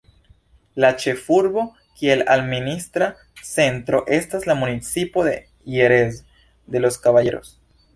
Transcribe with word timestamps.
La 0.83 0.89
ĉefurbo, 1.03 1.65
kiel 1.99 2.25
administra 2.37 3.11
centro, 3.51 4.03
estas 4.21 4.51
la 4.53 4.59
municipo 4.65 5.31
de 5.33 5.39
Jerez 5.79 6.23
de 6.77 6.87
los 6.89 7.05
Caballeros. 7.09 7.59